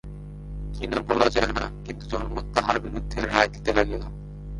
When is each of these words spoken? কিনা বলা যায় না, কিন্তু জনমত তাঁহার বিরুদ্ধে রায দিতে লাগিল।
কিনা 0.73 0.99
বলা 1.09 1.27
যায় 1.29 1.51
না, 1.57 1.65
কিন্তু 1.85 2.03
জনমত 2.11 2.45
তাঁহার 2.55 2.77
বিরুদ্ধে 2.79 3.17
রায 3.21 3.45
দিতে 3.53 3.71
লাগিল। 3.77 4.03